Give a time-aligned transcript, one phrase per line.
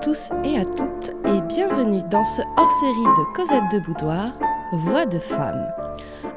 [0.00, 4.32] tous et à toutes et bienvenue dans ce hors-série de Cosette de Boudoir,
[4.72, 5.70] Voix de femme.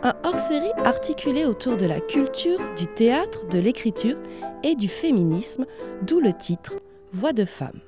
[0.02, 4.18] Un hors-série articulé autour de la culture, du théâtre, de l'écriture
[4.64, 5.66] et du féminisme,
[6.02, 6.74] d'où le titre
[7.14, 7.80] Voix de femme.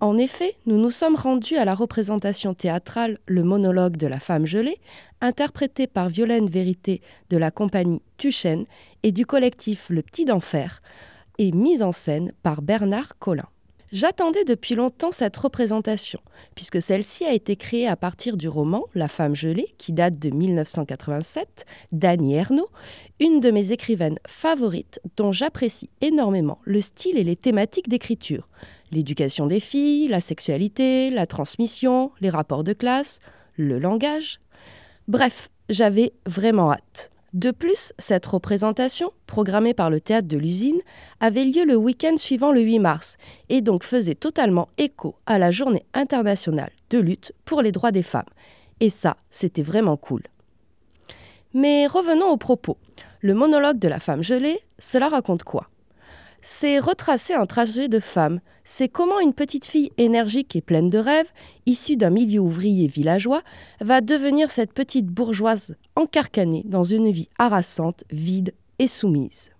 [0.00, 4.44] En effet, nous nous sommes rendus à la représentation théâtrale Le monologue de la femme
[4.44, 4.78] gelée,
[5.22, 7.00] interprété par Violaine Vérité
[7.30, 8.66] de la compagnie Tuchène
[9.02, 10.82] et du collectif Le Petit d'Enfer,
[11.38, 13.48] et mise en scène par Bernard Collin.
[13.94, 16.18] J'attendais depuis longtemps cette représentation,
[16.56, 20.30] puisque celle-ci a été créée à partir du roman La femme gelée, qui date de
[20.30, 22.70] 1987, d'Annie Ernaux,
[23.20, 28.48] une de mes écrivaines favorites dont j'apprécie énormément le style et les thématiques d'écriture.
[28.90, 33.20] L'éducation des filles, la sexualité, la transmission, les rapports de classe,
[33.54, 34.40] le langage.
[35.06, 37.12] Bref, j'avais vraiment hâte.
[37.34, 40.80] De plus, cette représentation, programmée par le théâtre de l'usine,
[41.18, 43.16] avait lieu le week-end suivant le 8 mars
[43.48, 48.04] et donc faisait totalement écho à la journée internationale de lutte pour les droits des
[48.04, 48.22] femmes.
[48.78, 50.22] Et ça, c'était vraiment cool.
[51.54, 52.78] Mais revenons au propos.
[53.20, 55.68] Le monologue de la femme gelée, cela raconte quoi?
[56.44, 58.40] C'est retracer un trajet de femme.
[58.64, 61.32] C'est comment une petite fille énergique et pleine de rêves,
[61.64, 63.42] issue d'un milieu ouvrier villageois,
[63.80, 69.52] va devenir cette petite bourgeoise encarcanée dans une vie harassante, vide et soumise.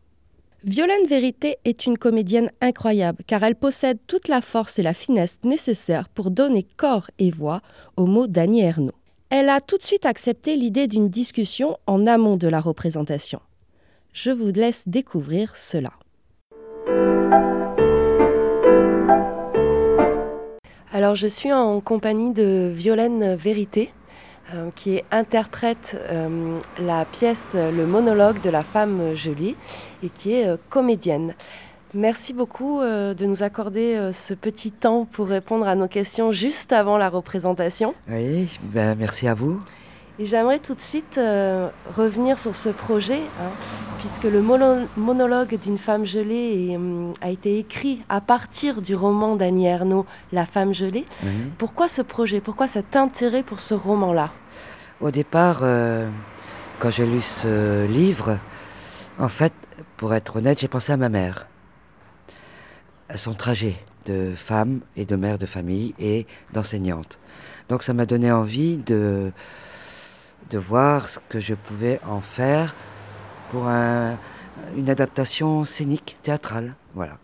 [0.62, 5.38] Violaine Vérité est une comédienne incroyable car elle possède toute la force et la finesse
[5.42, 7.62] nécessaires pour donner corps et voix
[7.96, 8.92] aux mots d'Annie Ernaux.
[9.30, 13.40] Elle a tout de suite accepté l'idée d'une discussion en amont de la représentation.
[14.12, 15.90] Je vous laisse découvrir cela.
[20.92, 23.90] Alors je suis en compagnie de Violaine Vérité,
[24.52, 29.56] euh, qui interprète euh, la pièce Le monologue de la femme gelée
[30.02, 31.34] et qui est euh, comédienne.
[31.94, 36.98] Merci beaucoup de nous accorder ce petit temps pour répondre à nos questions juste avant
[36.98, 37.94] la représentation.
[38.08, 39.62] Oui, ben, merci à vous.
[40.20, 43.50] Et j'aimerais tout de suite euh, revenir sur ce projet, hein,
[43.98, 49.66] puisque le monologue d'une femme gelée hum, a été écrit à partir du roman d'Annie
[49.66, 51.04] Ernaux, La femme gelée.
[51.58, 52.40] Pourquoi ce projet?
[52.40, 54.30] Pourquoi cet intérêt pour ce roman-là?
[55.00, 56.08] Au départ, euh,
[56.78, 58.38] quand j'ai lu ce livre,
[59.18, 59.52] en fait,
[59.96, 61.48] pour être honnête, j'ai pensé à ma mère,
[63.08, 63.74] à son trajet
[64.06, 67.18] de femme et de mère de famille et d'enseignante.
[67.68, 69.32] Donc ça m'a donné envie de
[70.50, 72.74] de voir ce que je pouvais en faire
[73.50, 76.74] pour une adaptation scénique, théâtrale.
[76.94, 77.18] Voilà.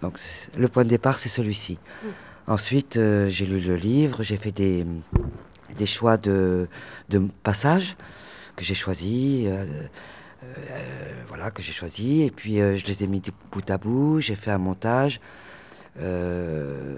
[0.00, 0.18] Donc
[0.56, 1.78] le point de départ, c'est celui-ci.
[2.02, 2.08] Mm.
[2.48, 4.84] Ensuite, euh, j'ai lu le livre, j'ai fait des,
[5.76, 6.68] des choix de,
[7.08, 7.96] de passages
[8.56, 9.46] que j'ai choisis.
[9.46, 9.64] Euh,
[10.44, 12.22] euh, voilà, que j'ai choisi.
[12.22, 14.18] Et puis, je les ai mis bout à bout.
[14.20, 15.20] J'ai fait un montage.
[15.96, 16.96] ce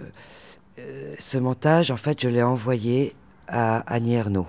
[1.38, 3.14] montage, en fait, je l'ai envoyé
[3.47, 4.48] à Annie Ernaux.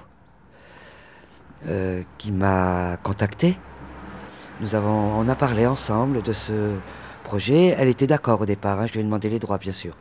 [1.67, 3.57] Euh, qui m'a contacté.
[4.61, 6.75] Nous avons, on a parlé ensemble de ce
[7.23, 7.75] projet.
[7.79, 9.95] Elle était d'accord au départ, hein, je lui ai demandé les droits bien sûr.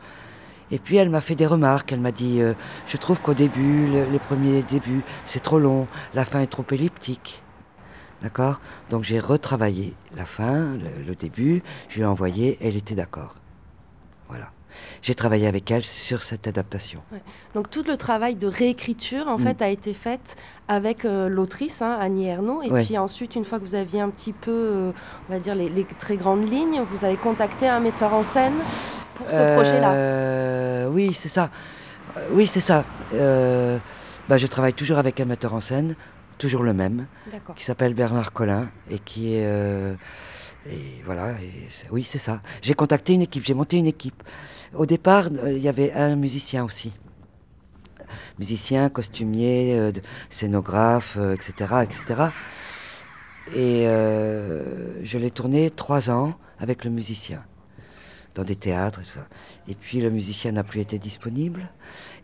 [0.70, 2.52] Et puis elle m'a fait des remarques, elle m'a dit euh,
[2.86, 7.42] Je trouve qu'au début, les premiers débuts, c'est trop long, la fin est trop elliptique.
[8.20, 8.60] D'accord?
[8.90, 10.76] Donc j'ai retravaillé la fin,
[11.06, 13.36] le début, je lui ai envoyé, elle était d'accord.
[14.28, 14.50] Voilà
[15.02, 17.00] j'ai travaillé avec elle sur cette adaptation.
[17.54, 19.42] Donc tout le travail de réécriture en mm.
[19.42, 20.36] fait a été fait
[20.68, 24.10] avec euh, l'autrice hein, Annie Ernaux et puis ensuite une fois que vous aviez un
[24.10, 24.92] petit peu euh,
[25.28, 28.54] on va dire les, très grandes lignes, vous avez contacté un metteur en scène
[29.14, 29.92] pour ce projet-là.
[29.92, 31.50] Euh, oui, c'est ça.
[32.32, 32.84] oui, c'est ça.
[34.26, 35.96] Bah, je travaille toujours avec un metteur en scène,
[36.38, 37.06] toujours le même,
[37.56, 39.46] qui s'appelle Bernard Collin et qui est
[40.66, 42.40] et voilà, et oui, c'est ça.
[42.62, 44.22] J'ai contacté une équipe, j'ai monté une équipe.
[44.76, 46.92] Au départ, euh, il y avait un musicien aussi.
[48.38, 49.92] Musicien, costumier, euh,
[50.30, 52.22] scénographe, etc., euh, etc.
[53.54, 53.84] Et
[55.04, 57.44] je l'ai tourné trois ans avec le musicien,
[58.34, 59.28] dans des théâtres et tout ça.
[59.68, 61.68] Et puis le musicien n'a plus été disponible.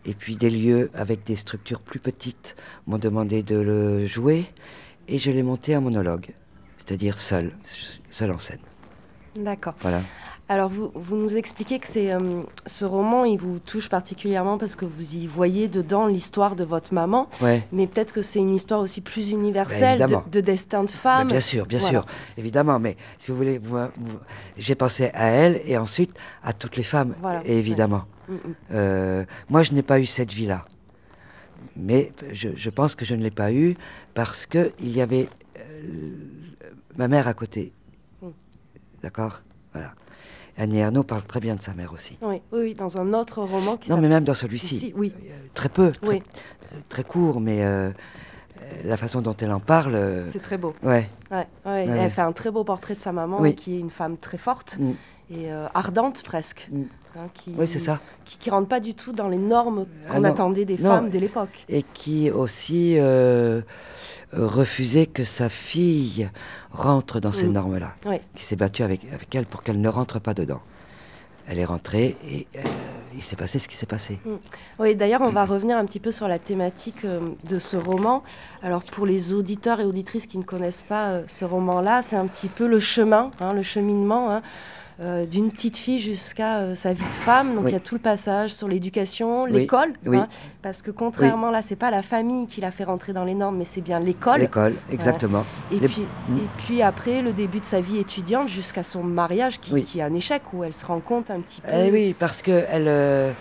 [0.05, 2.55] Et puis des lieux avec des structures plus petites
[2.87, 4.45] m'ont demandé de le jouer.
[5.07, 6.33] Et je l'ai monté un monologue
[6.91, 7.51] c'est-à-dire seul,
[8.09, 8.59] seul en scène.
[9.35, 9.75] D'accord.
[9.79, 10.01] Voilà.
[10.51, 14.75] Alors vous, vous, nous expliquez que c'est euh, ce roman, il vous touche particulièrement parce
[14.75, 17.29] que vous y voyez dedans l'histoire de votre maman.
[17.39, 17.65] Ouais.
[17.71, 21.29] Mais peut-être que c'est une histoire aussi plus universelle bah, de, destin de femme.
[21.29, 22.05] bien sûr, bien sûr,
[22.37, 22.79] évidemment.
[22.79, 23.61] Mais si vous voulez,
[24.57, 27.15] j'ai pensé à elle et ensuite à toutes les femmes,
[27.45, 28.03] évidemment.
[28.27, 28.37] Mm, mm.
[28.73, 30.65] Euh, moi, je n'ai pas eu cette vie-là.
[31.77, 33.77] Mais je, je, pense que je ne l'ai pas eue
[34.13, 35.63] parce qu'il y avait euh,
[36.97, 37.71] ma mère à côté.
[38.21, 38.27] Mm.
[39.01, 39.43] D'accord?
[39.71, 39.93] Voilà.
[40.61, 42.19] Annie Ernaux parle très bien de sa mère aussi.
[42.21, 44.93] Oui, oui, dans un autre roman qui Non, mais même dans celui-ci.
[44.95, 45.11] Oui.
[45.55, 46.21] Très peu, très,
[46.87, 47.65] très court, mais
[48.85, 50.23] la façon dont elle en parle.
[50.31, 50.75] C'est très beau.
[50.83, 51.09] Ouais.
[51.31, 54.37] ouais, Elle fait un très beau portrait de sa maman, qui est une femme très
[54.37, 54.91] forte mm.
[55.31, 56.67] et ardente presque.
[56.71, 56.83] Mm.
[57.17, 57.99] Hein, qui, oui, c'est ça.
[58.23, 61.17] Qui ne rentre pas du tout dans les normes ah qu'on attendait des femmes de
[61.17, 61.65] l'époque.
[61.69, 62.97] Et qui aussi
[64.33, 66.29] euh, refusait que sa fille
[66.71, 67.53] rentre dans ces mm.
[67.53, 67.95] normes-là.
[68.35, 70.61] Qui s'est battue avec, avec elle pour qu'elle ne rentre pas dedans.
[71.47, 72.61] Elle est rentrée et euh,
[73.15, 74.19] il s'est passé ce qui s'est passé.
[74.23, 74.35] Mm.
[74.79, 77.19] Oui, d'ailleurs, on va revenir un petit peu sur la thématique euh,
[77.49, 78.23] de ce roman.
[78.63, 82.47] Alors, pour les auditeurs et auditrices qui ne connaissent pas ce roman-là, c'est un petit
[82.47, 84.31] peu le chemin, hein, le cheminement.
[84.31, 84.41] Hein,
[85.01, 87.55] euh, d'une petite fille jusqu'à euh, sa vie de femme.
[87.55, 90.27] Donc il y a tout le passage sur l'éducation, l'école, hein,
[90.61, 93.57] parce que contrairement là, c'est pas la famille qui l'a fait rentrer dans les normes,
[93.57, 94.41] mais c'est bien l'école.
[94.41, 95.43] L'école, exactement.
[95.71, 96.37] Et, puis, mm.
[96.37, 100.03] et puis après, le début de sa vie étudiante jusqu'à son mariage, qui, qui, est
[100.03, 101.71] un échec, où elle se rend compte un petit peu.
[101.73, 103.31] Eh oui, parce que elle, euh,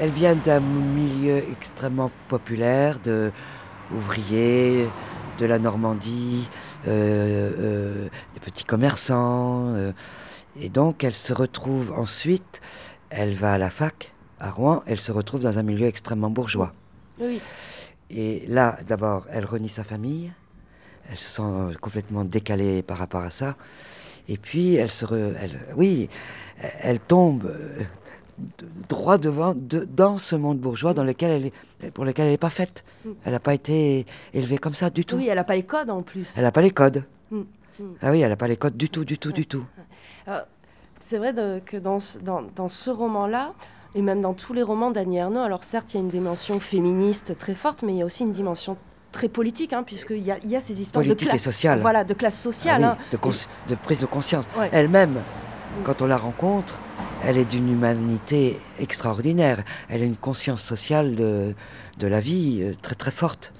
[0.00, 3.30] elle vient d'un milieu extrêmement populaire, de
[3.94, 4.88] ouvriers,
[5.38, 6.48] de la Normandie,
[6.86, 9.74] des petits commerçants.
[10.58, 12.60] Et donc, elle se retrouve ensuite,
[13.10, 16.72] elle va à la fac à Rouen, elle se retrouve dans un milieu extrêmement bourgeois.
[17.20, 17.40] Oui.
[18.08, 20.32] Et là, d'abord, elle renie sa famille,
[21.10, 23.56] elle se sent complètement décalée par rapport à ça.
[24.28, 25.04] Et puis, elle se.
[25.40, 26.08] elle, oui,
[26.80, 27.82] elle tombe euh,
[28.88, 32.50] droit devant, dans ce monde bourgeois dans lequel elle est, pour lequel elle n'est pas
[32.50, 32.84] faite.
[33.04, 33.10] Mm.
[33.24, 35.16] Elle n'a pas été élevée comme ça du tout.
[35.16, 36.32] Oui, elle n'a pas les codes en plus.
[36.36, 37.04] Elle n'a pas les codes.
[37.30, 37.38] Mm.
[37.38, 37.44] Mm.
[38.02, 39.64] Ah oui, elle n'a pas les codes du tout, du tout, du tout.
[39.78, 39.82] Euh,
[41.00, 41.32] c'est vrai
[41.64, 43.52] que dans, dans, ce roman-là,
[43.94, 46.60] et même dans tous les romans d'Annie Ernaux, alors certes, il y a une dimension
[46.60, 48.76] féministe très forte, mais il y a aussi une dimension
[49.12, 51.42] très politique, hein, puisqu'il y, y, a ces histoires de classe.
[51.42, 51.80] sociale.
[51.80, 52.84] Voilà, de classe sociale.
[52.84, 53.18] Ah hein.
[53.68, 54.46] de, prise de conscience.
[54.72, 55.16] Elle-même,
[55.84, 56.78] quand on la rencontre,
[57.24, 59.62] elle est d'une humanité extraordinaire.
[59.88, 61.54] Elle a une conscience sociale de,
[61.98, 63.52] de la vie euh, très très forte.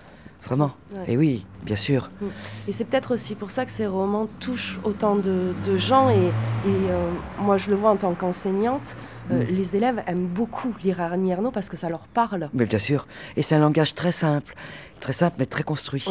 [0.45, 0.73] Vraiment.
[1.07, 2.11] Et oui, bien sûr.
[2.21, 2.27] Mm.
[2.69, 6.11] Et c'est peut-être aussi pour ça que ces romans touchent autant de, gens.
[6.11, 6.31] Et,
[6.67, 8.97] euh, moi, je le vois en tant qu'enseignante.
[9.31, 9.47] Euh, mm.
[9.51, 12.49] Les élèves aiment beaucoup lire Ernaux parce que ça leur parle.
[12.55, 13.07] Mais bien sûr.
[13.37, 14.55] Et c'est un langage très simple.
[15.01, 16.07] Très simple, mais très construit.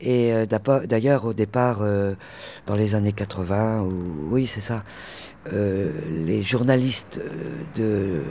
[0.00, 0.46] Et euh,
[0.86, 1.82] d'ailleurs, au départ,
[2.66, 3.86] dans les années 80,
[4.30, 4.82] oui, c'est ça,
[5.52, 7.20] les journalistes
[7.76, 8.22] de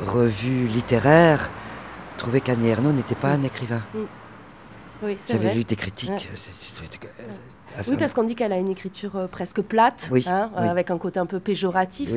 [0.00, 1.50] revues littéraires
[2.16, 3.82] trouvait qu'Annie Ernaux n'était pas un écrivain.
[3.94, 3.98] Mm.
[5.02, 6.30] Oui, J'avais lu des critiques.
[7.88, 10.98] Oui, parce qu'on dit qu'elle a une écriture euh, presque plate, hein, euh, avec un
[10.98, 12.10] côté un peu péjoratif,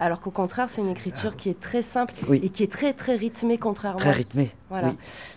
[0.00, 3.16] alors qu'au contraire, c'est une écriture qui est très simple et qui est très très
[3.16, 3.98] rythmée, contrairement.
[3.98, 4.50] Très rythmée.
[4.68, 4.92] Voilà.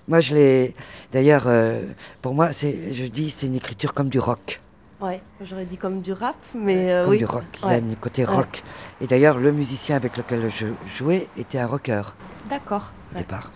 [0.07, 0.75] Moi, je l'ai.
[1.11, 1.81] D'ailleurs, euh,
[2.21, 4.61] pour moi, c'est, je dis, c'est une écriture comme du rock.
[4.99, 7.45] Ouais, j'aurais dit comme du rap, mais comme du rock.
[7.63, 8.63] Il y a un côté rock.
[8.99, 12.01] Et d'ailleurs, le musicien avec lequel je jouais était un rocker.
[12.49, 12.91] D'accord.
[13.13, 13.49] Au départ.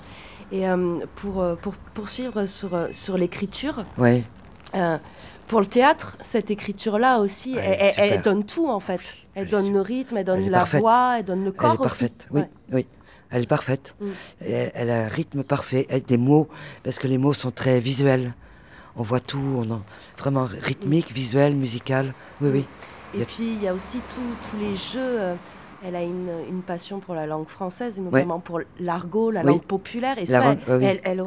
[0.53, 4.23] Et euh, pour, euh, pour poursuivre sur, euh, sur l'écriture, ouais.
[5.47, 9.01] pour le théâtre, cette écriture-là aussi, elle, donne tout en fait.
[9.33, 11.71] Elle donne le rythme, elle donne la voix, elle donne le corps.
[11.71, 12.41] Elle est parfaite, oui,
[12.71, 12.87] oui.
[13.31, 13.95] Elle est parfaite.
[13.99, 14.05] Mm.
[14.45, 16.47] Elle, a un rythme parfait, elle, des mots,
[16.83, 18.35] parce que les mots sont très visuels.
[18.95, 19.81] On voit tout, on
[20.19, 22.13] vraiment rythmique, visuel, musical.
[22.41, 22.65] Oui, oui.
[23.19, 25.35] Et puis il y a aussi tous les jeux.
[25.85, 29.63] Elle a une, une, passion pour la langue française et notamment pour l'argot, la langue
[29.63, 30.17] populaire.
[30.17, 31.25] Et ça, elle, elle,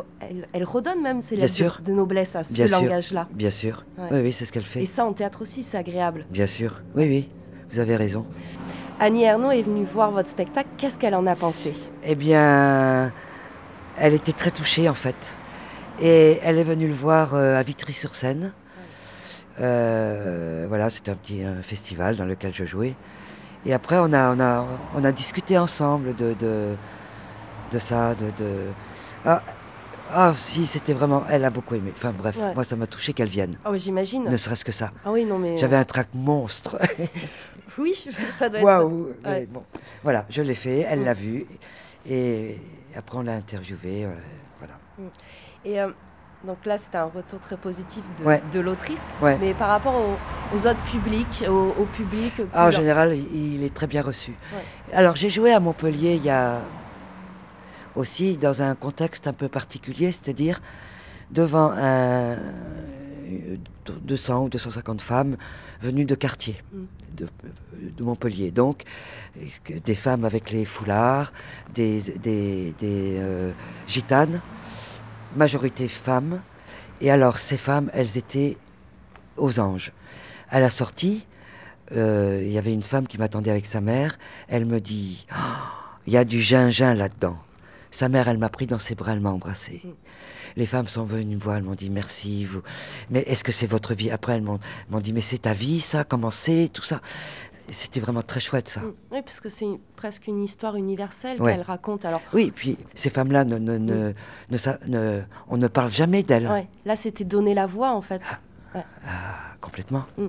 [0.52, 3.28] elle, redonne même ses lettres de, noblesse à ce langage-là.
[3.32, 3.84] Bien sûr.
[3.98, 4.82] Oui, oui, c'est ce qu'elle fait.
[4.82, 6.24] Et ça, en théâtre aussi, c'est agréable.
[6.30, 6.80] Bien sûr.
[6.94, 7.28] Oui, oui.
[7.70, 8.24] Vous avez raison.
[8.98, 10.70] Annie Ernaux est venue voir votre spectacle.
[10.78, 11.74] Qu'est-ce qu'elle en a pensé?
[12.02, 13.12] Eh bien,
[13.98, 15.36] elle était très touchée en fait.
[16.00, 18.52] Et elle est venue le voir euh, à Vitry-sur-Seine.
[19.60, 22.94] Euh, voilà, c'était un petit festival dans lequel je jouais.
[23.66, 26.76] Et après, on a, on a, on a discuté ensemble de, de,
[27.72, 28.26] de ça, de...
[28.38, 28.68] de...
[29.24, 29.42] Ah,
[30.12, 31.24] ah, si, c'était vraiment.
[31.28, 31.90] Elle a beaucoup aimé.
[31.92, 33.56] Enfin bref, moi ça m'a touché qu'elle vienne.
[33.64, 34.22] Ah oui, j'imagine.
[34.24, 34.92] Ne serait-ce que ça.
[35.04, 35.58] Ah oui, non mais.
[35.58, 36.78] J'avais un trac monstre.
[37.78, 38.06] oui,
[38.38, 39.14] ça doit Waouh.
[39.48, 39.64] Bon,
[40.04, 40.86] voilà, je l'ai fait.
[40.88, 41.04] Elle mm.
[41.04, 41.46] l'a vu
[42.08, 42.56] et
[42.94, 44.04] après on l'a interviewé.
[44.04, 44.10] Euh,
[44.60, 44.74] voilà.
[44.96, 45.02] Mm.
[45.64, 45.90] Et euh,
[46.44, 48.02] donc là, c'est un retour très positif
[48.52, 49.06] de, l'autrice.
[49.40, 49.94] Mais par rapport
[50.54, 52.32] aux, autres publics, au, public.
[52.52, 54.34] Ah, en général, il est très bien reçu.
[54.92, 56.62] Alors, j'ai joué à Montpellier il y a
[57.96, 60.60] aussi dans un contexte un peu particulier, c'est-à-dire
[61.30, 62.36] devant un
[64.02, 65.36] 200 ou 250 femmes
[65.80, 66.84] venues de quartier mm.
[67.16, 68.50] de, Montpellier.
[68.50, 68.84] Donc,
[69.84, 71.32] des femmes avec les foulards,
[71.74, 73.52] des, des, euh,
[73.86, 74.40] gitanes
[75.36, 76.40] majorité femmes.
[77.00, 78.56] Et alors, ces femmes, elles étaient
[79.36, 79.92] aux anges.
[80.48, 81.26] À la sortie,
[81.92, 84.18] euh, il y avait une femme qui m'attendait avec sa mère.
[84.48, 85.36] Elle me dit, oh,
[86.06, 87.38] il y a du gingin là-dedans.
[87.90, 89.80] Sa mère, elle m'a pris dans ses bras, elle m'a embrassé.
[89.84, 89.90] Mm.
[90.56, 92.46] Les femmes sont venues me voir, elles m'ont dit merci.
[92.46, 92.62] Vous...
[93.10, 94.10] Mais est-ce que c'est votre vie?
[94.10, 94.58] Après, elles m'ont
[95.00, 96.04] dit mais c'est ta vie, ça?
[96.04, 96.70] Comment c'est?
[96.72, 97.00] Tout ça.
[97.70, 98.80] C'était vraiment très chouette, ça.
[98.80, 98.94] Mm.
[99.12, 102.04] Oui, parce que c'est presque une histoire universelle qu'elle raconte.
[102.04, 102.20] Alors...
[102.32, 104.12] Oui, puis ces femmes-là, ne, ne, ne,
[104.88, 106.48] ne, on ne parle jamais d'elles.
[106.48, 106.68] Ouais.
[106.84, 108.22] Là, c'était donner la voix, en fait.
[108.74, 110.04] Ah, ah complètement.
[110.16, 110.26] Mm.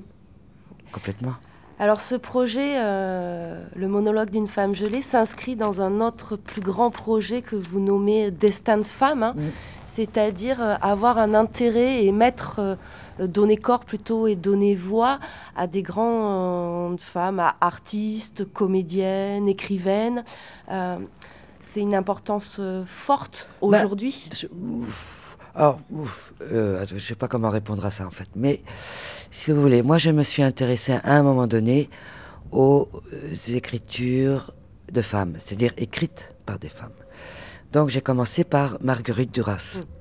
[0.91, 1.35] Complètement.
[1.79, 6.89] Alors ce projet, euh, le monologue d'une femme gelée, s'inscrit dans un autre plus grand
[6.89, 9.33] projet que vous nommez Destin de femme, hein.
[9.35, 9.49] mm.
[9.85, 12.75] c'est-à-dire euh, avoir un intérêt et mettre, euh,
[13.19, 15.19] donner corps plutôt et donner voix
[15.55, 20.23] à des grandes femmes, à artistes, comédiennes, écrivaines.
[20.67, 24.29] c'est une importance forte bah, aujourd'hui.
[25.55, 25.79] Alors,
[26.39, 28.61] je ne sais pas comment répondre à ça en fait, mais
[29.31, 31.89] si vous voulez, moi je me suis intéressé à un moment donné
[32.51, 32.87] aux
[33.49, 34.51] écritures
[34.91, 36.93] de femmes, c'est-à-dire écrites par des femmes.
[37.71, 39.77] Donc j'ai commencé par Marguerite Duras.
[39.77, 39.96] Mm.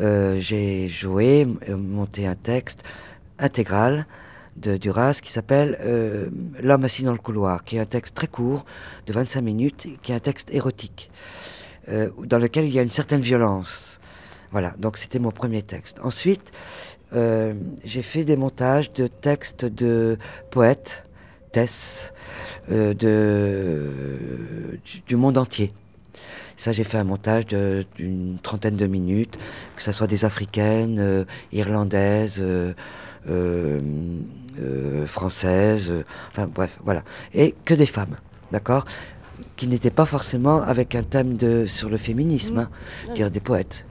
[0.00, 2.82] Euh, j'ai joué, euh, monté un texte
[3.38, 4.06] intégral
[4.56, 6.28] de Duras qui s'appelle euh,
[6.60, 8.64] L'homme assis dans le couloir, qui est un texte très court,
[9.06, 11.10] de 25 minutes, qui est un texte érotique,
[11.88, 14.00] dans lequel il y a une certaine violence.
[14.52, 15.98] Voilà, donc c'était mon premier texte.
[16.02, 16.52] Ensuite,
[17.12, 20.16] j'ai fait des montages de textes de
[20.50, 21.04] poètes,
[21.50, 22.12] Tess,
[22.70, 23.90] de,
[25.06, 25.74] du, monde entier.
[26.56, 29.38] Ça, j'ai fait un montage d'une trentaine de minutes,
[29.76, 32.42] que ce soit des africaines, euh, irlandaises,
[35.06, 35.92] françaises,
[36.30, 37.02] enfin bref, voilà.
[37.34, 38.16] Et que des femmes,
[38.50, 38.84] d'accord?
[39.56, 42.70] Qui n'étaient pas forcément avec un thème de, sur le féminisme, hein,
[43.08, 43.14] mmh.
[43.14, 43.86] dire des poètes,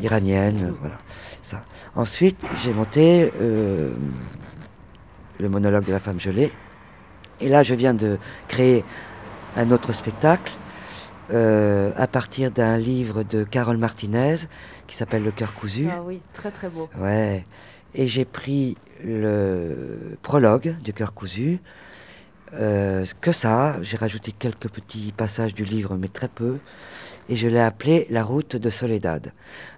[0.00, 0.98] iraniennes, voilà.
[1.44, 1.62] Ça.
[1.94, 3.92] Ensuite, j'ai monté euh,
[5.38, 6.50] le monologue de la femme gelée.
[7.40, 8.82] Et là, je viens de créer
[9.54, 10.50] un autre spectacle
[11.32, 14.36] euh, à partir d'un livre de Carole Martinez
[14.86, 15.88] qui s'appelle Le cœur cousu.
[15.90, 16.88] Ah oui, très très beau.
[16.98, 17.44] Ouais.
[17.94, 21.60] Et j'ai pris le prologue du cœur cousu.
[22.54, 26.58] Euh, que ça, j'ai rajouté quelques petits passages du livre, mais très peu
[27.28, 29.32] et je l'ai appelée La route de Soledad.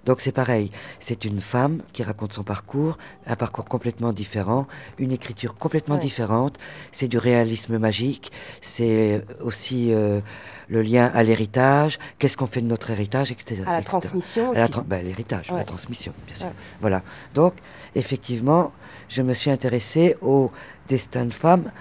[0.05, 5.11] Donc c'est pareil, c'est une femme qui raconte son parcours, un parcours complètement différent, une
[5.11, 6.57] écriture complètement différente,
[6.91, 10.21] c'est du réalisme magique, c'est aussi euh,
[10.69, 13.63] le lien à l'héritage, qu'est-ce qu'on fait de notre héritage, etc.
[13.65, 14.61] À la transmission aussi.
[14.85, 16.51] Ben, l'héritage, la transmission, bien sûr.
[16.81, 17.01] Voilà.
[17.33, 17.53] Donc,
[17.95, 18.71] effectivement,
[19.09, 20.51] je me suis intéressé au
[20.87, 21.71] destin de femmes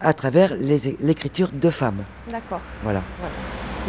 [0.00, 2.04] à travers l'écriture de femmes.
[2.30, 2.60] D'accord.
[2.82, 3.02] Voilà.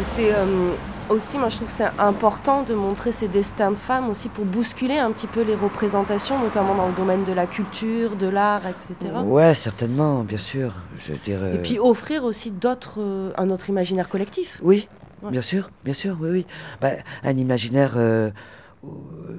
[0.02, 0.72] C'est euh,
[1.08, 4.44] aussi, moi je trouve que c'est important de montrer ces destins de femmes aussi pour
[4.44, 8.62] bousculer un petit peu les représentations, notamment dans le domaine de la culture, de l'art,
[8.66, 9.12] etc.
[9.24, 10.74] Ouais, certainement, bien sûr.
[10.98, 11.54] Je dirais...
[11.54, 14.58] Et puis offrir aussi d'autres, euh, un autre imaginaire collectif.
[14.62, 14.88] Oui,
[15.30, 16.46] bien sûr, bien sûr, oui, oui.
[16.80, 16.90] Bah,
[17.22, 18.30] un imaginaire, euh,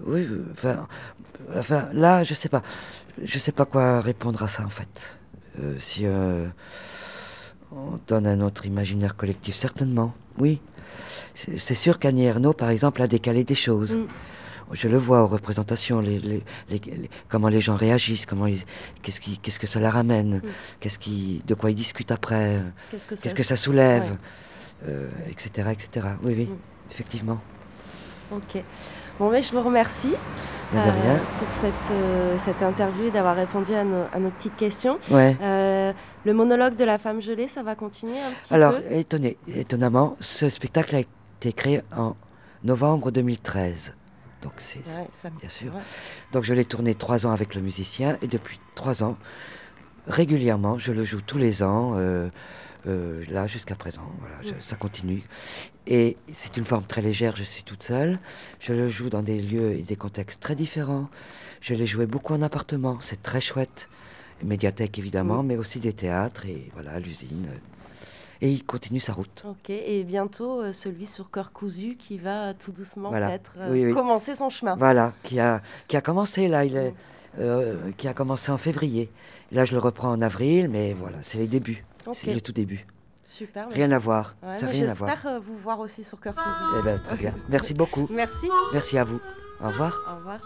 [0.07, 0.87] oui, enfin,
[1.55, 2.61] enfin, là, je sais pas,
[3.21, 5.17] je sais pas quoi répondre à ça en fait.
[5.61, 6.05] Euh, si
[7.75, 10.61] on donne un autre imaginaire collectif, certainement, oui.
[11.33, 13.97] C'est sûr qu'Annie Ernaux, par exemple, a décalé des choses.
[13.97, 14.07] Mm.
[14.71, 16.41] Je le vois aux représentations, les,
[17.27, 18.47] comment les gens réagissent, comment
[19.01, 20.41] qu'est-ce, qui, qu'est-ce que ça leur amène, mm.
[20.79, 24.17] qu'est-ce qui, de quoi ils discutent après, qu'est-ce que ça, soulève,
[25.29, 26.07] etc., etc.
[26.23, 26.57] Oui, oui, mm.
[26.91, 27.41] effectivement.
[28.31, 28.63] Ok.
[29.19, 30.13] Bon, mais je vous remercie
[30.75, 34.99] euh, pour cette, euh, cette interview et d'avoir répondu à nos, à nos, petites questions.
[35.09, 35.37] Ouais.
[35.41, 35.93] Euh,
[36.25, 38.91] le monologue de la femme gelée, ça va continuer un petit Alors, peu?
[38.91, 42.15] étonné, étonnamment, ce spectacle a été créé en
[42.65, 43.93] novembre 2013.
[44.41, 44.83] Donc c'est
[45.39, 45.71] bien sûr.
[46.33, 49.17] Donc je l'ai tourné trois ans avec le musicien et depuis trois ans,
[50.07, 51.95] régulièrement, je le joue tous les ans.
[52.87, 54.03] Euh, là jusqu'à présent.
[54.19, 55.23] Voilà, ça continue.
[55.87, 58.19] Et c'est une forme très légère, je suis toute seule.
[58.59, 61.09] Je le joue dans des lieux et des contextes très différents.
[61.61, 63.89] Je l'ai joué beaucoup en appartement, c'est très chouette.
[64.43, 67.47] Médiathèque évidemment, mais aussi des théâtres et voilà, l'usine.
[68.41, 69.43] Et il continue sa route.
[69.47, 74.35] Ok, et bientôt euh, celui sur Cœur Cousu qui va tout doucement peut-être euh, commencer
[74.35, 74.75] son chemin.
[74.75, 76.93] Voilà, qui a, qui a commencé là, il est,
[77.97, 79.09] qui a commencé en février.
[79.51, 81.83] Là, je le reprends en avril, mais voilà, c'est les débuts.
[82.13, 82.85] C'est le tout début.
[83.23, 83.69] Super.
[83.69, 84.35] Rien à voir.
[84.53, 85.09] ça rien à voir.
[85.09, 86.35] J'espère euh, vous voir aussi sur Cœur
[86.79, 87.33] Eh ben, très bien.
[87.49, 88.07] Merci beaucoup.
[88.11, 88.47] Merci.
[88.71, 89.19] Merci à vous.
[89.61, 89.99] Au revoir.
[90.11, 90.39] Au revoir.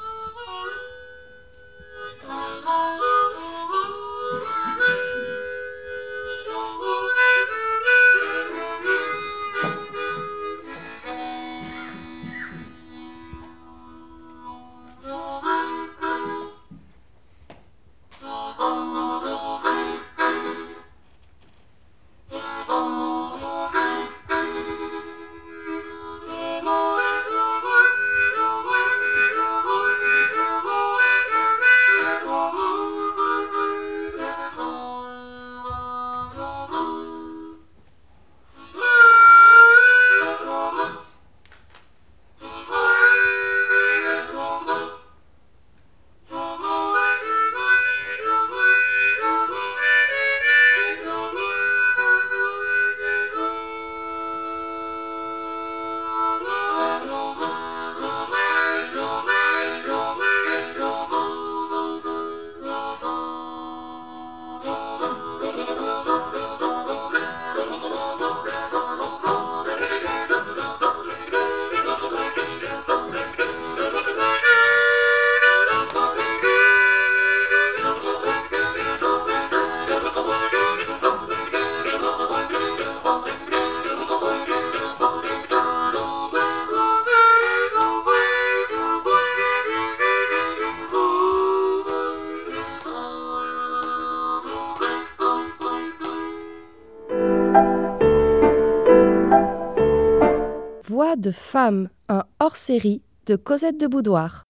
[101.18, 104.44] De femme, un hors-série de Cosette de Boudoir.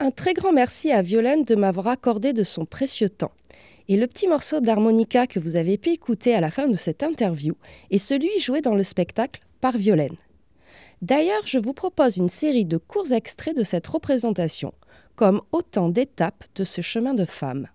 [0.00, 3.30] Un très grand merci à Violaine de m'avoir accordé de son précieux temps.
[3.86, 7.04] Et le petit morceau d'harmonica que vous avez pu écouter à la fin de cette
[7.04, 7.54] interview
[7.90, 10.16] est celui joué dans le spectacle par Violaine.
[11.02, 14.74] D'ailleurs, je vous propose une série de courts extraits de cette représentation,
[15.14, 17.68] comme autant d'étapes de ce chemin de femme.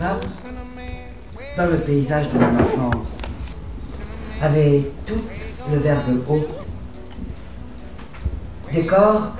[0.00, 3.18] Dans le paysage de mon enfance,
[4.40, 5.20] avaient tout
[5.72, 6.46] le verre de haut.
[8.70, 9.32] Des corps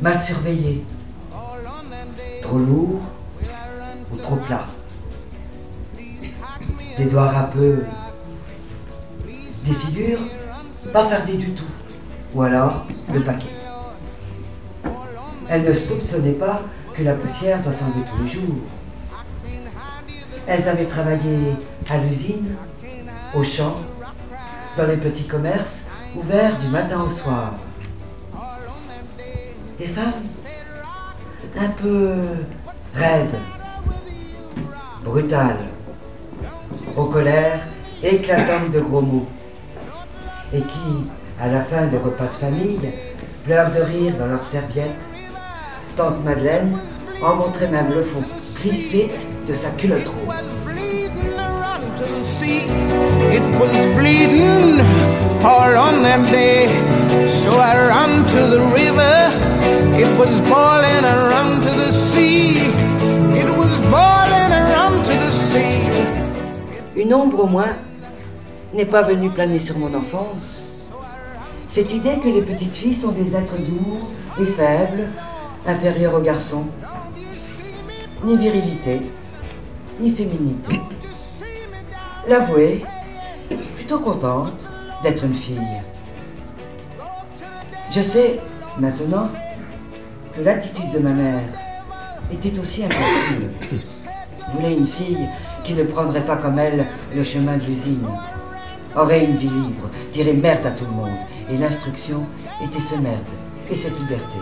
[0.00, 0.84] mal surveillés,
[2.42, 3.02] trop lourds
[4.12, 4.66] ou trop plats.
[6.96, 7.86] Des doigts râpeux,
[9.64, 10.18] des figures
[10.92, 11.70] pas fardées du tout,
[12.34, 13.54] ou alors le paquet.
[15.48, 16.62] Elles ne soupçonnaient pas
[16.94, 18.56] que la poussière doit s'enlever tous les jours.
[20.46, 21.54] Elles avaient travaillé
[21.88, 22.54] à l'usine,
[23.34, 23.76] au champ,
[24.76, 25.84] dans les petits commerces,
[26.16, 27.54] ouverts du matin au soir.
[29.78, 30.22] Des femmes
[31.58, 32.12] un peu
[32.94, 33.38] raides,
[35.04, 35.60] brutales,
[36.96, 37.60] aux colères
[38.02, 39.26] éclatantes de gros mots,
[40.52, 42.80] et qui, à la fin des repas de famille,
[43.44, 45.00] pleurent de rire dans leurs serviettes.
[45.96, 46.76] Tante Madeleine
[47.22, 48.22] en montrait même le fond
[48.62, 49.10] glissé
[49.50, 50.30] de sa culotte rouge.
[53.32, 54.80] It was bleeding
[55.42, 56.66] all on that day.
[57.28, 59.16] So I ran to the river.
[59.98, 62.58] It was boiling, I ran to the sea.
[63.34, 65.88] It was boiling, I ran to the sea.
[66.96, 67.74] Une ombre au moins
[68.72, 70.62] n'est pas venue planer sur mon enfance.
[71.66, 73.98] Cette idée que les petites filles sont des êtres doux
[74.40, 75.08] et faibles,
[75.66, 76.66] inférieurs aux garçons.
[78.24, 79.00] Ni virilité,
[80.00, 80.80] ni féminité.
[82.28, 82.84] L'avouer,
[83.76, 84.52] plutôt contente
[85.02, 85.60] d'être une fille.
[87.92, 88.40] Je sais,
[88.78, 89.28] maintenant,
[90.34, 91.42] que l'attitude de ma mère
[92.32, 93.50] était aussi incompréhensible.
[94.54, 95.28] Voulait une fille
[95.64, 98.06] qui ne prendrait pas comme elle le chemin de l'usine,
[98.96, 101.10] aurait une vie libre, dirait merde à tout le monde,
[101.50, 102.26] et l'instruction
[102.64, 103.18] était ce merde
[103.70, 104.38] et cette liberté.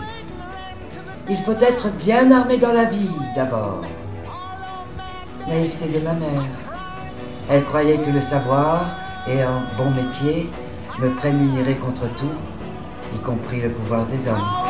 [1.29, 3.81] Il faut être bien armé dans la vie d'abord.
[5.47, 6.43] Naïveté de ma mère.
[7.49, 8.85] Elle croyait que le savoir
[9.27, 10.49] et un bon métier
[10.99, 12.31] me prémunirait contre tout,
[13.15, 14.68] y compris le pouvoir des hommes.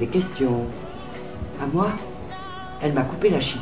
[0.00, 0.64] Des questions.
[1.62, 1.88] À moi,
[2.82, 3.60] elle m'a coupé la chic.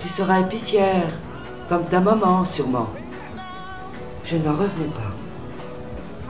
[0.00, 1.12] Tu seras épicière,
[1.68, 2.88] comme ta maman, sûrement.
[4.24, 5.12] Je n'en revenais pas.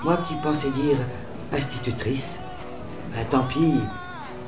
[0.03, 0.97] Moi qui pensais dire
[1.53, 2.39] institutrice,
[3.15, 3.75] ben, tant pis,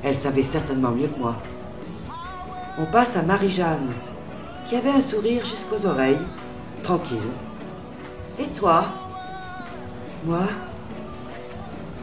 [0.02, 1.36] elle savait certainement mieux que moi.
[2.78, 3.92] On passe à Marie-Jeanne,
[4.66, 6.26] qui avait un sourire jusqu'aux oreilles,
[6.82, 7.18] tranquille.
[8.38, 8.84] Et toi?
[10.24, 10.46] Moi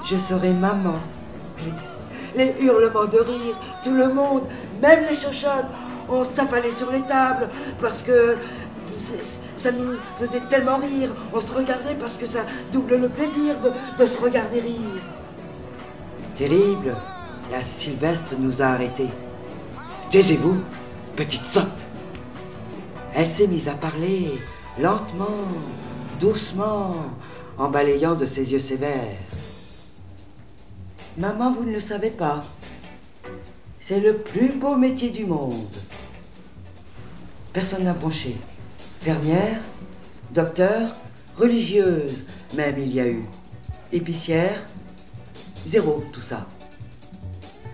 [0.06, 1.00] Je serai maman.
[2.36, 4.44] Les hurlements de rire, tout le monde,
[4.82, 5.66] même les chochottes,
[6.10, 7.50] on s'affalait sur les tables
[7.82, 8.36] parce que
[9.58, 11.10] ça nous faisait tellement rire.
[11.34, 12.42] On se regardait parce que ça
[12.72, 13.56] double le plaisir
[13.98, 15.02] de, se regarder rire.
[16.38, 16.94] Terrible,
[17.52, 19.10] la Sylvestre nous a arrêtés.
[20.12, 20.58] Taisez-vous,
[21.16, 21.86] petite sotte.
[23.14, 24.34] Elle s'est mise à parler,
[24.80, 25.46] lentement,
[26.20, 26.98] doucement,
[27.58, 29.18] en balayant de ses yeux sévères.
[31.18, 32.42] Maman, vous ne le savez pas.
[33.80, 35.74] C'est le plus beau métier du monde.
[37.54, 38.36] Personne n'a penché.
[39.00, 39.62] Fermière,
[40.32, 40.90] docteur,
[41.38, 43.24] religieuse, même il y a eu.
[43.94, 44.68] Épicière,
[45.66, 46.48] zéro tout ça.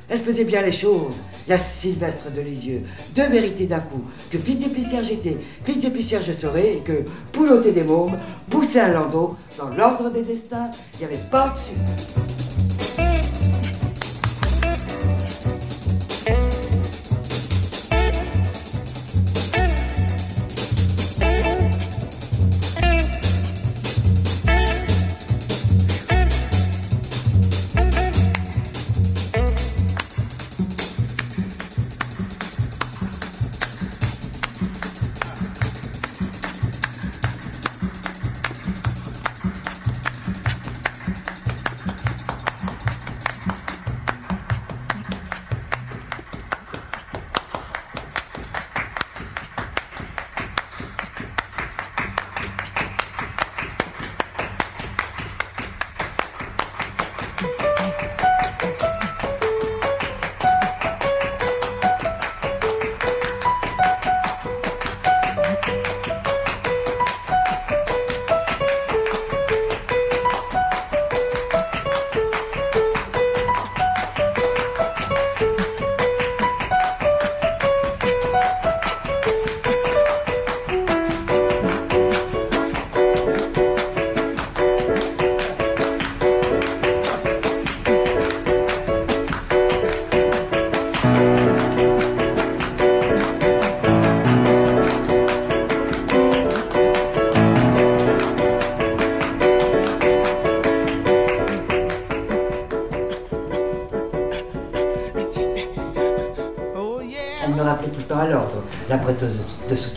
[0.08, 1.16] Elle faisait bien les choses,
[1.48, 2.84] la Sylvestre de Lisieux.
[3.16, 4.04] Deux vérités d'un coup.
[4.30, 8.20] Que fille d'épicière j'étais, fille d'épicière je serais, et que pouloter des mômes,
[8.52, 11.74] pousser un landau, dans l'ordre des destins, il n'y avait pas au-dessus.
[11.82, 12.71] prêteuse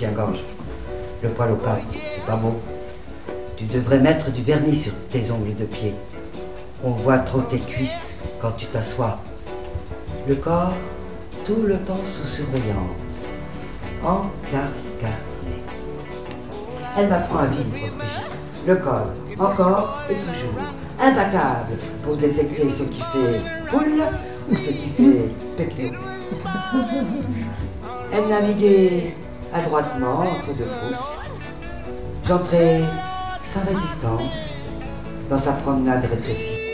[0.04, 0.40] soutien-gorge.
[1.22, 2.60] Le poil au pas, c'est pas beau.
[3.56, 5.94] Tu devrais mettre du vernis sur tes ongles de pied.
[6.82, 9.18] On voit trop tes cuisses quand tu t'assois.
[10.28, 10.74] Le corps,
[11.46, 12.90] tout le temps sous surveillance.
[14.02, 15.14] Encarcané.
[16.98, 17.64] Elle m'apprend à vivre,
[18.66, 19.06] Le col,
[19.38, 20.60] encore et toujours.
[21.00, 24.02] Imbattable pour détecter ce qui fait poule
[24.50, 25.98] ou ce qui fait pecno.
[28.12, 29.14] Elle naviguait
[29.54, 31.16] adroitement entre deux fosses.
[32.26, 32.82] J'entrais
[33.52, 34.30] sans résistance
[35.30, 36.64] dans sa promenade rétrécie.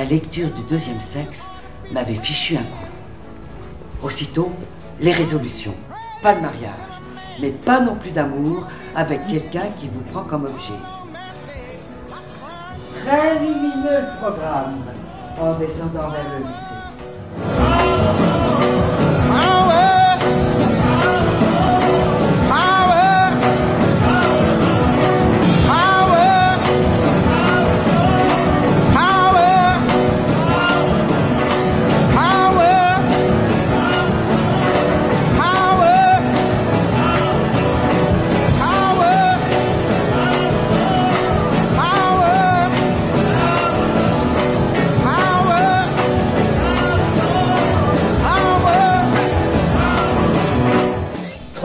[0.00, 1.46] La lecture du deuxième sexe
[1.92, 2.86] m'avait fichu un coup.
[4.02, 4.50] Aussitôt,
[4.98, 5.74] les résolutions.
[6.22, 6.88] Pas de mariage,
[7.38, 10.80] mais pas non plus d'amour avec quelqu'un qui vous prend comme objet.
[13.04, 14.84] Très lumineux programme
[15.38, 16.69] en descendant vers le lycée.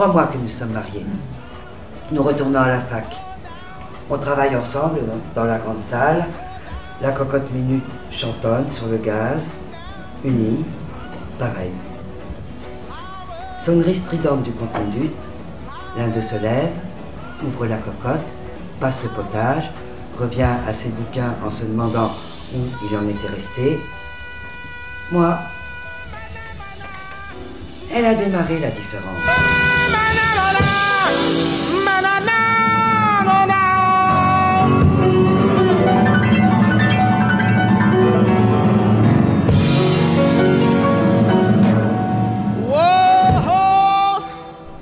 [0.06, 1.04] Trois mois que nous sommes mariés.
[2.12, 3.06] Nous retournons à la fac.
[4.08, 5.00] On travaille ensemble
[5.34, 6.24] dans, la grande salle.
[7.02, 9.42] La cocotte minute chantonne sur le gaz.
[10.24, 10.64] Unis,
[11.40, 11.72] pareil.
[13.60, 15.16] Sonnerie stridente du conduite.
[15.98, 16.70] L'un d'eux se lève,
[17.44, 18.26] ouvre la cocotte,
[18.78, 19.72] passe le potage,
[20.20, 22.12] revient à ses bouquins en se demandant
[22.54, 23.80] où il en était resté.
[25.10, 25.36] Moi,
[27.92, 29.55] elle a démarré la différence.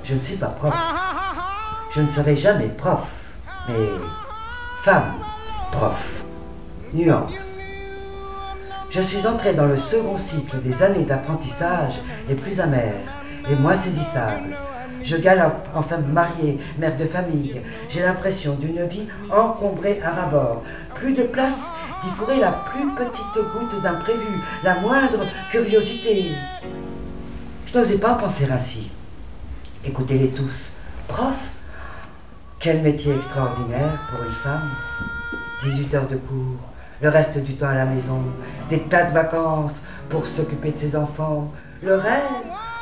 [0.07, 0.73] Je ne suis pas prof.
[1.93, 3.07] Je ne serai jamais prof,
[3.67, 3.73] mais
[4.83, 5.13] femme
[5.71, 6.23] prof.
[6.93, 7.33] Nuance.
[8.89, 12.93] Je suis entré dans le second cycle des années d'apprentissage les plus amères,
[13.49, 14.55] les moins saisissables.
[15.05, 17.61] Je galope en femme mariée, mère de famille.
[17.89, 20.63] J'ai l'impression d'une vie encombrée à rabord.
[20.95, 21.69] Plus de place
[22.01, 26.25] d'y la plus petite goutte d'imprévu, la moindre curiosité.
[27.67, 28.89] Je n'osais pas penser ainsi.
[29.85, 30.71] Écoutez-les tous.
[31.07, 31.35] Prof
[32.59, 34.71] Quel métier extraordinaire pour une femme.
[35.63, 36.59] 18 heures de cours,
[37.01, 38.21] le reste du temps à la maison,
[38.69, 41.51] des tas de vacances pour s'occuper de ses enfants.
[41.83, 42.23] Le rêve,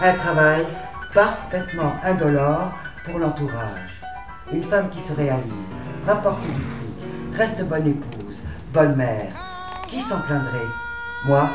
[0.01, 0.65] un travail
[1.13, 2.73] parfaitement indolore
[3.05, 4.01] pour l'entourage.
[4.51, 5.51] Une femme qui se réalise,
[6.07, 8.41] rapporte du fric, reste bonne épouse,
[8.73, 9.31] bonne mère.
[9.87, 10.69] Qui s'en plaindrait?
[11.25, 11.47] Moi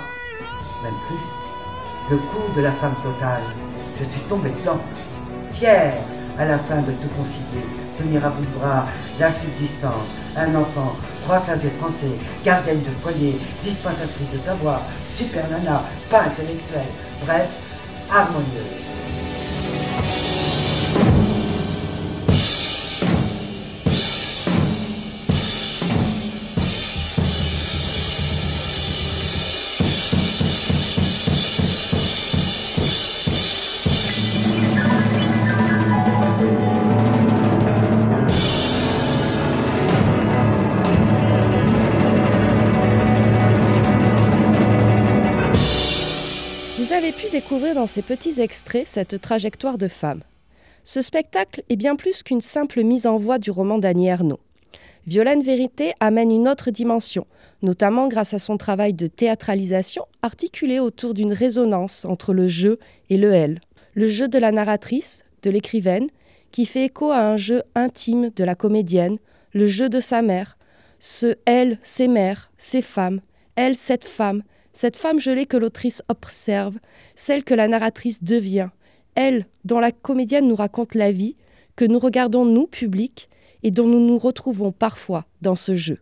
[0.83, 2.15] Même plus.
[2.15, 3.43] Le coup de la femme totale.
[3.99, 4.79] Je suis tombé dedans
[5.53, 5.93] fier
[6.39, 7.67] à la fin de tout concilier,
[7.97, 8.87] tenir à bout de bras
[9.19, 12.13] la subsistance, un enfant, trois classes de français,
[12.45, 16.87] gardienne de foyer, dispensatrice de savoir, super nana, pas intellectuelle,
[17.27, 17.49] bref,
[18.09, 18.78] harmonieuse.
[47.33, 50.23] Découvrir dans ces petits extraits cette trajectoire de femme.
[50.85, 54.41] Ce spectacle est bien plus qu'une simple mise en voix du roman d'Annie Ernaux.
[55.07, 57.27] Violaine Vérité amène une autre dimension,
[57.63, 62.77] notamment grâce à son travail de théâtralisation articulé autour d'une résonance entre le je
[63.09, 63.61] et le elle.
[63.95, 66.09] Le jeu de la narratrice, de l'écrivaine,
[66.53, 69.17] qui fait écho à un jeu intime de la comédienne,
[69.53, 70.59] le jeu de sa mère,
[71.01, 73.21] ce elle, ses mères, ses femmes,
[73.57, 74.43] elle, cette femme,
[74.73, 76.79] cette femme gelée que l'autrice observe,
[77.15, 78.69] celle que la narratrice devient,
[79.15, 81.37] elle, dont la comédienne nous raconte la vie,
[81.77, 83.29] que nous regardons nous, public,
[83.63, 85.99] et dont nous nous retrouvons parfois dans ce jeu.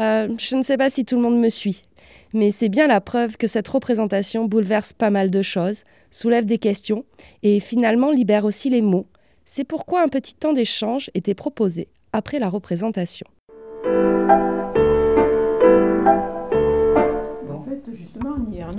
[0.00, 1.84] Euh, je ne sais pas si tout le monde me suit,
[2.32, 6.58] mais c'est bien la preuve que cette représentation bouleverse pas mal de choses, soulève des
[6.58, 7.04] questions
[7.42, 9.06] et finalement libère aussi les mots.
[9.44, 13.26] C'est pourquoi un petit temps d'échange était proposé après la représentation.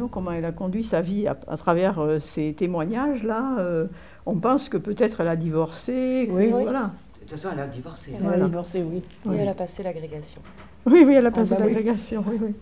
[0.08, 3.88] Comment elle a conduit sa vie à, travers euh, ces témoignages-là, euh,
[4.26, 6.28] on pense que peut-être elle a divorcé.
[6.32, 6.92] Oui, voilà.
[7.16, 8.14] De toute façon, elle a divorcé.
[8.18, 9.04] Elle a divorcé, oui.
[9.34, 10.42] Et elle a passé l'agrégation.
[10.86, 12.54] Oui, oui, elle a ah, passé bah l'agrégation, oui, oui.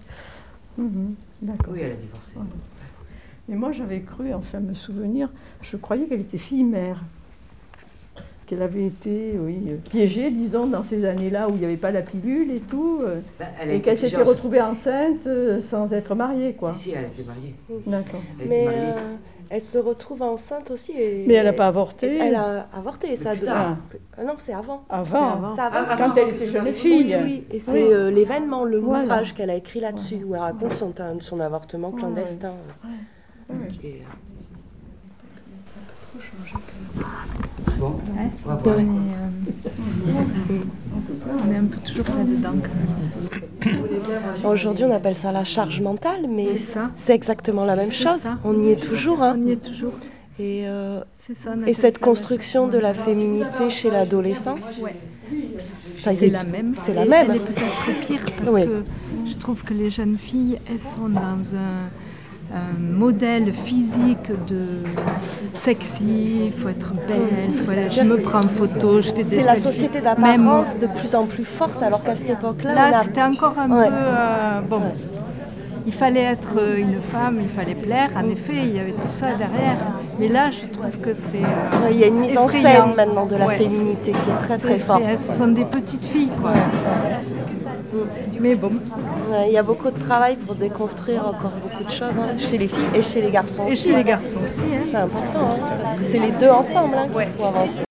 [0.78, 1.74] Mhm, d'accord.
[1.74, 2.36] Oui, elle a divorcé.
[3.50, 5.30] Mais moi, j'avais cru, enfin, me souvenir,
[5.62, 7.04] je croyais qu'elle était fille-mère.
[8.52, 12.02] Qu'elle avait été, oui, piégée, disons, dans ces années-là où il n'y avait pas la
[12.02, 13.00] pilule et tout.
[13.02, 16.74] Euh, bah, et qu'elle s'était retrouvée enceinte euh, sans être mariée, quoi.
[16.74, 17.56] Si, si, elle était mariée.
[17.88, 18.20] D'accord.
[18.46, 18.92] Mais euh,
[19.50, 20.92] elle se retrouve enceinte aussi.
[20.92, 22.18] Et, mais elle n'a pas avorté.
[22.18, 23.32] Elle a avorté, ça.
[23.48, 23.78] Ah.
[24.22, 24.84] non, c'est avant.
[24.90, 25.56] Avant,
[25.98, 27.16] quand elle était jeune fille.
[27.16, 27.46] Oui, oui.
[27.52, 31.92] Et c'est l'événement, le ouvrage qu'elle a écrit là-dessus, où elle raconte son, son avortement
[31.92, 32.56] clandestin.
[37.82, 37.98] Bon,
[41.26, 42.54] on est un peu toujours là-dedans.
[44.48, 46.46] Aujourd'hui, on appelle ça la charge mentale, mais
[46.94, 48.30] c'est exactement la même chose.
[48.44, 49.24] On y est toujours.
[49.24, 49.36] Hein.
[49.36, 49.94] On y est toujours.
[50.38, 51.02] Et, euh,
[51.66, 54.62] et cette construction de la féminité chez l'adolescence,
[55.58, 56.76] c'est la même.
[56.76, 57.32] C'est la même.
[57.32, 58.84] Elle est peut-être pire parce que
[59.26, 61.90] je trouve que les jeunes filles, elles sont dans un
[62.54, 64.84] un modèle physique de
[65.54, 69.56] sexy, il faut être belle, je me prends en photo, je fais des C'est la
[69.56, 72.74] société d'apparence de plus en plus forte, alors qu'à cette époque-là...
[72.74, 73.86] Là, c'était encore un peu...
[73.92, 74.82] Euh, bon,
[75.88, 79.12] il fallait être euh, une femme, il fallait plaire, en effet, il y avait tout
[79.12, 79.78] ça derrière.
[80.20, 81.38] Mais là, je trouve que c'est...
[81.38, 84.58] Euh, il y a une mise en scène maintenant de la féminité qui est très
[84.58, 85.02] très forte.
[85.18, 86.54] Ce sont des petites filles, quoi.
[88.40, 88.72] Mais bon.
[89.46, 92.68] Il y a beaucoup de travail pour déconstruire encore beaucoup de choses hein, chez les
[92.68, 93.68] filles et chez les garçons.
[93.68, 94.62] Et chez les garçons aussi.
[94.74, 94.80] Hein.
[94.82, 97.84] C'est important, hein, parce que c'est les deux ensemble qu'il faut avancer.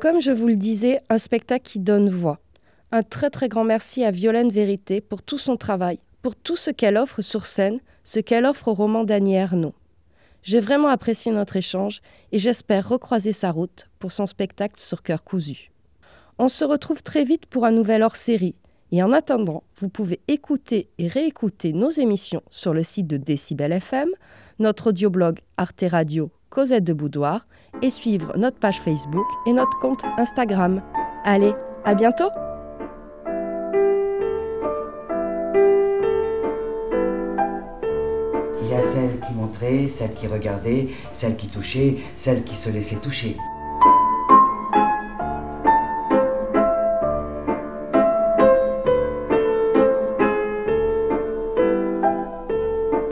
[0.00, 2.38] Comme je vous le disais, un spectacle qui donne voix.
[2.92, 6.70] Un très très grand merci à Violaine Vérité pour tout son travail, pour tout ce
[6.70, 9.74] qu'elle offre sur scène, ce qu'elle offre au roman d'Annie Ernaux.
[10.44, 15.24] J'ai vraiment apprécié notre échange et j'espère recroiser sa route pour son spectacle sur cœur
[15.24, 15.72] cousu.
[16.38, 18.54] On se retrouve très vite pour un nouvel hors-série.
[18.92, 23.72] Et en attendant, vous pouvez écouter et réécouter nos émissions sur le site de Décibel
[23.72, 24.10] FM,
[24.58, 27.46] notre audioblog Arte Radio Cosette de Boudoir
[27.82, 30.82] et suivre notre page Facebook et notre compte Instagram.
[31.24, 31.54] Allez,
[31.84, 32.28] à bientôt!
[38.74, 42.96] Y a celles qui montraient, celles qui regardaient, celles qui touchaient, celles qui se laissaient
[42.96, 43.36] toucher.